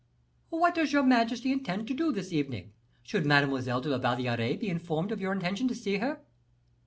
"What 0.49 0.73
does 0.73 0.91
your 0.91 1.03
majesty 1.03 1.51
intend 1.51 1.87
to 1.87 1.93
do 1.93 2.11
this 2.11 2.33
evening 2.33 2.73
shall 3.03 3.21
Mademoiselle 3.21 3.81
de 3.81 3.89
la 3.89 3.99
Valliere 3.99 4.57
be 4.57 4.67
informed 4.67 5.11
of 5.11 5.21
your 5.21 5.31
intention 5.31 5.67
to 5.67 5.75
see 5.75 5.97
her?" 5.99 6.19